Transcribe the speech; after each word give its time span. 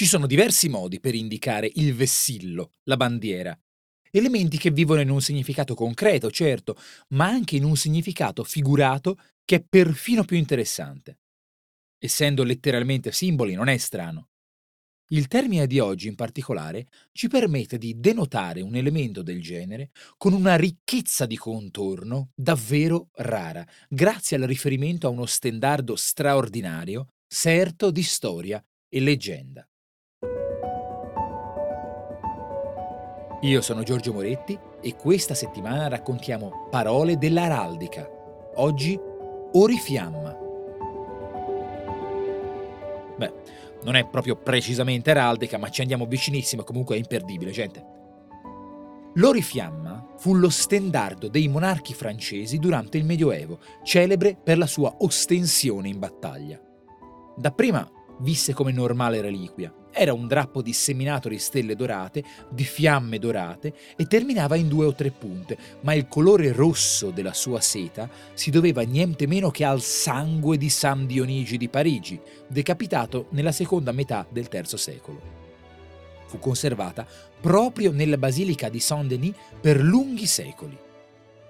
Ci 0.00 0.06
sono 0.06 0.26
diversi 0.26 0.70
modi 0.70 0.98
per 0.98 1.14
indicare 1.14 1.70
il 1.74 1.94
vessillo, 1.94 2.76
la 2.84 2.96
bandiera. 2.96 3.54
Elementi 4.10 4.56
che 4.56 4.70
vivono 4.70 5.02
in 5.02 5.10
un 5.10 5.20
significato 5.20 5.74
concreto, 5.74 6.30
certo, 6.30 6.74
ma 7.08 7.26
anche 7.26 7.56
in 7.56 7.64
un 7.64 7.76
significato 7.76 8.42
figurato 8.42 9.18
che 9.44 9.56
è 9.56 9.62
perfino 9.62 10.24
più 10.24 10.38
interessante. 10.38 11.18
Essendo 11.98 12.44
letteralmente 12.44 13.12
simboli 13.12 13.52
non 13.52 13.68
è 13.68 13.76
strano. 13.76 14.30
Il 15.08 15.28
termine 15.28 15.66
di 15.66 15.80
oggi 15.80 16.08
in 16.08 16.14
particolare 16.14 16.86
ci 17.12 17.28
permette 17.28 17.76
di 17.76 18.00
denotare 18.00 18.62
un 18.62 18.76
elemento 18.76 19.20
del 19.20 19.42
genere 19.42 19.90
con 20.16 20.32
una 20.32 20.56
ricchezza 20.56 21.26
di 21.26 21.36
contorno 21.36 22.30
davvero 22.34 23.10
rara, 23.16 23.68
grazie 23.86 24.38
al 24.38 24.44
riferimento 24.44 25.06
a 25.06 25.10
uno 25.10 25.26
stendardo 25.26 25.94
straordinario, 25.94 27.08
serto 27.26 27.90
di 27.90 28.02
storia 28.02 28.64
e 28.88 28.98
leggenda. 29.00 29.69
Io 33.42 33.62
sono 33.62 33.82
Giorgio 33.82 34.12
Moretti 34.12 34.58
e 34.82 34.96
questa 34.96 35.32
settimana 35.32 35.88
raccontiamo 35.88 36.68
Parole 36.68 37.16
dell'araldica. 37.16 38.06
Oggi 38.56 39.00
Orifiamma. 39.52 40.36
Beh, 43.16 43.32
non 43.82 43.96
è 43.96 44.06
proprio 44.06 44.36
precisamente 44.36 45.10
araldica, 45.10 45.56
ma 45.56 45.70
ci 45.70 45.80
andiamo 45.80 46.04
vicinissimo, 46.04 46.64
comunque 46.64 46.96
è 46.96 46.98
imperdibile, 46.98 47.50
gente. 47.50 47.82
L'Orifiamma 49.14 50.12
fu 50.18 50.34
lo 50.34 50.50
stendardo 50.50 51.28
dei 51.28 51.48
monarchi 51.48 51.94
francesi 51.94 52.58
durante 52.58 52.98
il 52.98 53.06
Medioevo, 53.06 53.58
celebre 53.82 54.36
per 54.36 54.58
la 54.58 54.66
sua 54.66 54.96
ostensione 54.98 55.88
in 55.88 55.98
battaglia. 55.98 56.60
Dapprima 57.36 57.90
visse 58.18 58.52
come 58.52 58.70
normale 58.70 59.22
reliquia. 59.22 59.74
Era 59.92 60.12
un 60.12 60.28
drappo 60.28 60.62
disseminato 60.62 61.28
di 61.28 61.38
stelle 61.38 61.74
dorate, 61.74 62.22
di 62.48 62.64
fiamme 62.64 63.18
dorate 63.18 63.74
e 63.96 64.06
terminava 64.06 64.54
in 64.54 64.68
due 64.68 64.86
o 64.86 64.94
tre 64.94 65.10
punte, 65.10 65.58
ma 65.80 65.94
il 65.94 66.06
colore 66.06 66.52
rosso 66.52 67.10
della 67.10 67.32
sua 67.32 67.60
seta 67.60 68.08
si 68.32 68.50
doveva 68.50 68.82
niente 68.82 69.26
meno 69.26 69.50
che 69.50 69.64
al 69.64 69.82
sangue 69.82 70.56
di 70.56 70.70
San 70.70 71.06
Dionigi 71.06 71.56
di 71.56 71.68
Parigi, 71.68 72.20
decapitato 72.46 73.26
nella 73.30 73.52
seconda 73.52 73.90
metà 73.90 74.24
del 74.30 74.48
III 74.50 74.78
secolo. 74.78 75.20
Fu 76.26 76.38
conservata 76.38 77.04
proprio 77.40 77.90
nella 77.90 78.16
basilica 78.16 78.68
di 78.68 78.78
Saint-Denis 78.78 79.34
per 79.60 79.80
lunghi 79.80 80.26
secoli. 80.26 80.78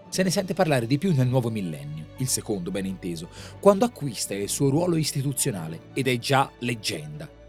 Se 0.09 0.23
ne 0.23 0.31
sente 0.31 0.55
parlare 0.55 0.87
di 0.87 0.97
più 0.97 1.15
nel 1.15 1.29
nuovo 1.29 1.51
millennio, 1.51 2.07
il 2.17 2.27
secondo 2.27 2.71
ben 2.71 2.87
inteso, 2.87 3.29
quando 3.61 3.85
acquista 3.85 4.35
il 4.35 4.49
suo 4.49 4.71
ruolo 4.71 4.97
istituzionale 4.97 5.91
ed 5.93 6.09
è 6.09 6.19
già 6.19 6.51
leggenda. 6.61 7.40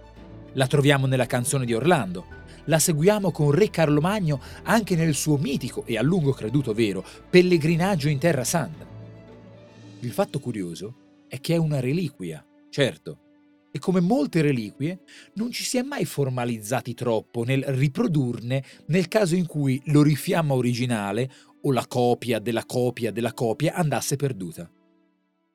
La 0.53 0.67
troviamo 0.67 1.07
nella 1.07 1.25
canzone 1.25 1.65
di 1.65 1.73
Orlando, 1.73 2.25
la 2.65 2.77
seguiamo 2.77 3.31
con 3.31 3.51
Re 3.51 3.69
Carlo 3.69 4.01
Magno 4.01 4.41
anche 4.63 4.95
nel 4.95 5.13
suo 5.13 5.37
mitico 5.37 5.85
e 5.85 5.97
a 5.97 6.01
lungo 6.01 6.31
creduto 6.31 6.73
vero 6.73 7.05
pellegrinaggio 7.29 8.09
in 8.09 8.19
Terra 8.19 8.43
Santa. 8.43 8.85
Il 10.01 10.11
fatto 10.11 10.39
curioso 10.39 11.25
è 11.27 11.39
che 11.39 11.53
è 11.53 11.57
una 11.57 11.79
reliquia, 11.79 12.45
certo, 12.69 13.19
e 13.71 13.79
come 13.79 14.01
molte 14.01 14.41
reliquie 14.41 14.99
non 15.35 15.51
ci 15.51 15.63
si 15.63 15.77
è 15.77 15.81
mai 15.81 16.03
formalizzati 16.03 16.93
troppo 16.93 17.43
nel 17.43 17.63
riprodurne 17.63 18.63
nel 18.87 19.07
caso 19.07 19.35
in 19.35 19.45
cui 19.45 19.81
l'orifiamma 19.85 20.53
originale 20.53 21.31
o 21.61 21.71
la 21.71 21.87
copia 21.87 22.39
della 22.39 22.65
copia 22.65 23.11
della 23.11 23.33
copia 23.33 23.73
andasse 23.73 24.17
perduta. 24.17 24.69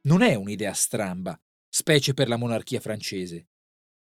Non 0.02 0.22
è 0.22 0.34
un'idea 0.34 0.72
stramba, 0.72 1.38
specie 1.68 2.14
per 2.14 2.28
la 2.28 2.36
monarchia 2.36 2.80
francese. 2.80 3.48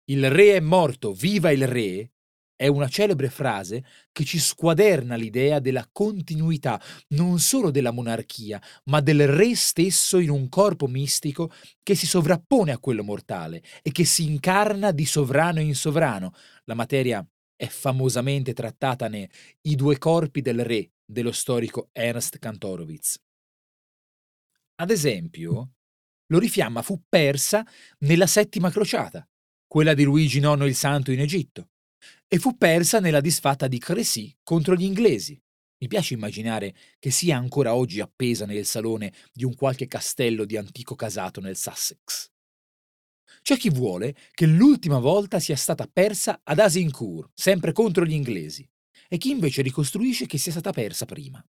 Il 0.05 0.29
re 0.29 0.55
è 0.55 0.59
morto, 0.59 1.13
viva 1.13 1.51
il 1.51 1.67
re 1.67 2.11
è 2.55 2.67
una 2.67 2.87
celebre 2.87 3.29
frase 3.29 3.83
che 4.11 4.23
ci 4.23 4.39
squaderna 4.39 5.15
l'idea 5.15 5.59
della 5.59 5.87
continuità 5.91 6.81
non 7.09 7.39
solo 7.39 7.69
della 7.69 7.91
monarchia, 7.91 8.61
ma 8.85 9.01
del 9.01 9.27
re 9.27 9.55
stesso 9.55 10.19
in 10.19 10.29
un 10.29 10.47
corpo 10.47 10.87
mistico 10.87 11.51
che 11.83 11.95
si 11.95 12.07
sovrappone 12.07 12.71
a 12.71 12.79
quello 12.79 13.03
mortale 13.03 13.61
e 13.81 13.91
che 13.91 14.05
si 14.05 14.23
incarna 14.23 14.91
di 14.91 15.05
sovrano 15.05 15.59
in 15.59 15.75
sovrano. 15.75 16.33
La 16.63 16.75
materia 16.75 17.25
è 17.55 17.67
famosamente 17.67 18.53
trattata 18.53 19.07
ne 19.09 19.29
I 19.61 19.75
due 19.75 19.97
corpi 19.97 20.41
del 20.41 20.63
re 20.63 20.91
dello 21.05 21.31
storico 21.31 21.89
Ernst 21.91 22.39
Kantorowicz. 22.39 23.17
Ad 24.75 24.91
esempio, 24.91 25.71
l'Orifiamma 26.27 26.81
fu 26.81 27.03
persa 27.07 27.65
nella 27.99 28.27
settima 28.27 28.69
crociata, 28.71 29.27
quella 29.67 29.93
di 29.93 30.03
Luigi 30.03 30.39
IX 30.39 30.61
il 30.65 30.75
Santo 30.75 31.11
in 31.11 31.19
Egitto, 31.19 31.69
e 32.27 32.39
fu 32.39 32.57
persa 32.57 32.99
nella 32.99 33.21
disfatta 33.21 33.67
di 33.67 33.77
Crécy 33.77 34.35
contro 34.43 34.75
gli 34.75 34.83
inglesi. 34.83 35.39
Mi 35.77 35.87
piace 35.87 36.13
immaginare 36.13 36.73
che 36.99 37.11
sia 37.11 37.37
ancora 37.37 37.75
oggi 37.75 37.99
appesa 37.99 38.45
nel 38.45 38.65
salone 38.65 39.13
di 39.33 39.43
un 39.43 39.55
qualche 39.55 39.87
castello 39.87 40.45
di 40.45 40.57
antico 40.57 40.95
casato 40.95 41.41
nel 41.41 41.57
Sussex. 41.57 42.31
C'è 43.41 43.57
chi 43.57 43.69
vuole 43.69 44.15
che 44.33 44.45
l'ultima 44.45 44.99
volta 44.99 45.39
sia 45.39 45.55
stata 45.55 45.87
persa 45.91 46.41
ad 46.43 46.59
Azincourt, 46.59 47.31
sempre 47.35 47.73
contro 47.73 48.05
gli 48.05 48.13
inglesi, 48.13 48.67
e 49.07 49.17
chi 49.17 49.29
invece 49.29 49.61
ricostruisce 49.61 50.25
che 50.25 50.37
sia 50.37 50.51
stata 50.51 50.71
persa 50.71 51.05
prima. 51.05 51.45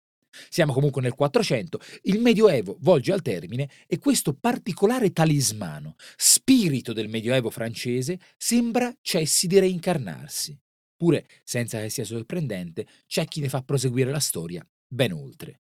Siamo 0.48 0.72
comunque 0.72 1.02
nel 1.02 1.14
400, 1.14 1.80
il 2.02 2.20
Medioevo 2.20 2.76
volge 2.80 3.12
al 3.12 3.22
termine 3.22 3.68
e 3.86 3.98
questo 3.98 4.34
particolare 4.34 5.12
talismano, 5.12 5.96
spirito 6.16 6.92
del 6.92 7.08
Medioevo 7.08 7.50
francese, 7.50 8.18
sembra 8.36 8.94
cessi 9.00 9.46
di 9.46 9.58
reincarnarsi. 9.58 10.58
Pure, 10.96 11.26
senza 11.44 11.80
che 11.80 11.90
sia 11.90 12.04
sorprendente, 12.04 12.86
c'è 13.06 13.26
chi 13.26 13.40
ne 13.40 13.48
fa 13.48 13.62
proseguire 13.62 14.10
la 14.10 14.20
storia 14.20 14.66
ben 14.86 15.12
oltre. 15.12 15.60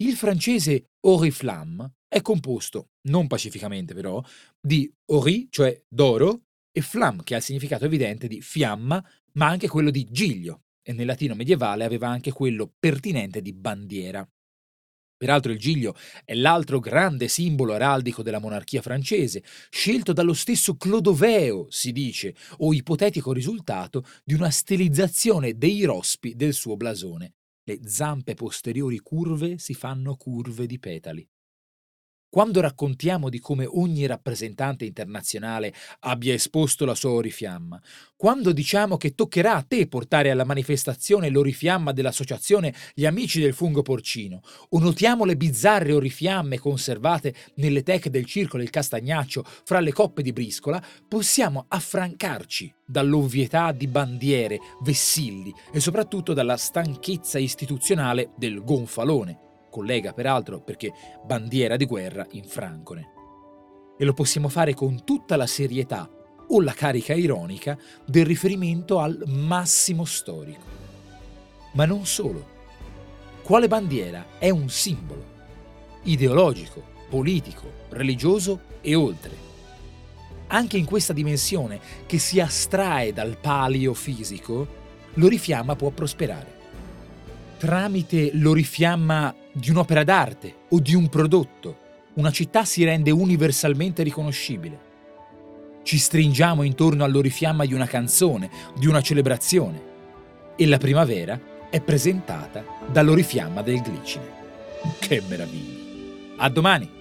Il 0.00 0.14
francese 0.14 0.90
oriflamme 1.00 1.94
è 2.06 2.22
composto, 2.22 2.90
non 3.08 3.26
pacificamente 3.26 3.94
però, 3.94 4.22
di 4.60 4.90
ori, 5.06 5.48
cioè 5.50 5.82
d'oro, 5.88 6.44
e 6.70 6.80
flamme, 6.80 7.24
che 7.24 7.34
ha 7.34 7.38
il 7.38 7.42
significato 7.42 7.84
evidente 7.84 8.28
di 8.28 8.40
fiamma, 8.40 9.04
ma 9.32 9.48
anche 9.48 9.68
quello 9.68 9.90
di 9.90 10.06
giglio, 10.08 10.62
e 10.88 10.94
nel 10.94 11.04
latino 11.04 11.34
medievale 11.34 11.84
aveva 11.84 12.08
anche 12.08 12.32
quello 12.32 12.72
pertinente 12.78 13.42
di 13.42 13.52
bandiera. 13.52 14.26
Peraltro 15.18 15.52
il 15.52 15.58
giglio 15.58 15.94
è 16.24 16.32
l'altro 16.32 16.80
grande 16.80 17.28
simbolo 17.28 17.74
araldico 17.74 18.22
della 18.22 18.38
monarchia 18.38 18.80
francese, 18.80 19.42
scelto 19.68 20.14
dallo 20.14 20.32
stesso 20.32 20.76
Clodoveo, 20.76 21.66
si 21.68 21.92
dice, 21.92 22.34
o 22.58 22.72
ipotetico 22.72 23.32
risultato 23.32 24.02
di 24.24 24.32
una 24.32 24.48
stilizzazione 24.48 25.58
dei 25.58 25.84
rospi 25.84 26.34
del 26.34 26.54
suo 26.54 26.76
blasone. 26.76 27.34
Le 27.64 27.80
zampe 27.84 28.32
posteriori 28.32 28.98
curve 29.00 29.58
si 29.58 29.74
fanno 29.74 30.16
curve 30.16 30.64
di 30.64 30.78
petali. 30.78 31.28
Quando 32.30 32.60
raccontiamo 32.60 33.30
di 33.30 33.38
come 33.40 33.64
ogni 33.64 34.04
rappresentante 34.04 34.84
internazionale 34.84 35.72
abbia 36.00 36.34
esposto 36.34 36.84
la 36.84 36.94
sua 36.94 37.12
orifiamma, 37.12 37.80
quando 38.16 38.52
diciamo 38.52 38.98
che 38.98 39.14
toccherà 39.14 39.54
a 39.54 39.64
te 39.66 39.86
portare 39.88 40.30
alla 40.30 40.44
manifestazione 40.44 41.30
l'orifiamma 41.30 41.92
dell'associazione 41.92 42.74
Gli 42.92 43.06
Amici 43.06 43.40
del 43.40 43.54
Fungo 43.54 43.80
Porcino, 43.80 44.42
o 44.68 44.78
notiamo 44.78 45.24
le 45.24 45.38
bizzarre 45.38 45.92
orifiamme 45.92 46.58
conservate 46.58 47.34
nelle 47.54 47.82
teche 47.82 48.10
del 48.10 48.26
circolo 48.26 48.62
del 48.62 48.70
Castagnaccio 48.70 49.42
fra 49.64 49.80
le 49.80 49.94
coppe 49.94 50.20
di 50.20 50.34
briscola, 50.34 50.84
possiamo 51.08 51.64
affrancarci 51.66 52.70
dall'ovvietà 52.86 53.72
di 53.72 53.86
bandiere, 53.86 54.58
vessilli 54.82 55.50
e 55.72 55.80
soprattutto 55.80 56.34
dalla 56.34 56.58
stanchezza 56.58 57.38
istituzionale 57.38 58.32
del 58.36 58.62
gonfalone 58.62 59.46
collega 59.70 60.12
peraltro 60.12 60.60
perché 60.60 60.92
bandiera 61.24 61.76
di 61.76 61.86
guerra 61.86 62.26
in 62.32 62.44
Francone. 62.44 63.12
E 63.96 64.04
lo 64.04 64.12
possiamo 64.12 64.48
fare 64.48 64.74
con 64.74 65.04
tutta 65.04 65.36
la 65.36 65.46
serietà 65.46 66.08
o 66.48 66.60
la 66.60 66.72
carica 66.72 67.14
ironica 67.14 67.76
del 68.06 68.24
riferimento 68.24 69.00
al 69.00 69.22
massimo 69.26 70.04
storico. 70.04 70.64
Ma 71.72 71.84
non 71.84 72.06
solo. 72.06 72.56
Quale 73.42 73.68
bandiera 73.68 74.24
è 74.38 74.50
un 74.50 74.68
simbolo, 74.68 75.24
ideologico, 76.02 76.82
politico, 77.08 77.70
religioso 77.90 78.60
e 78.80 78.94
oltre. 78.94 79.46
Anche 80.48 80.78
in 80.78 80.84
questa 80.84 81.12
dimensione 81.12 81.80
che 82.06 82.18
si 82.18 82.40
astrae 82.40 83.12
dal 83.12 83.36
palio 83.38 83.92
fisico, 83.94 84.66
l'orifiamma 85.14 85.76
può 85.76 85.90
prosperare. 85.90 86.56
Tramite 87.58 88.30
l'orifiamma 88.34 89.34
di 89.58 89.70
un'opera 89.70 90.04
d'arte 90.04 90.54
o 90.68 90.78
di 90.78 90.94
un 90.94 91.08
prodotto, 91.08 91.86
una 92.14 92.30
città 92.30 92.64
si 92.64 92.84
rende 92.84 93.10
universalmente 93.10 94.02
riconoscibile. 94.02 94.86
Ci 95.82 95.98
stringiamo 95.98 96.62
intorno 96.62 97.02
all'orifiamma 97.04 97.64
di 97.64 97.74
una 97.74 97.86
canzone, 97.86 98.50
di 98.76 98.86
una 98.86 99.00
celebrazione, 99.00 99.82
e 100.56 100.66
la 100.66 100.78
primavera 100.78 101.40
è 101.70 101.80
presentata 101.80 102.64
dall'orifiamma 102.90 103.62
del 103.62 103.80
glicine. 103.80 104.36
Che 104.98 105.22
meraviglia! 105.26 106.36
A 106.36 106.48
domani! 106.48 106.97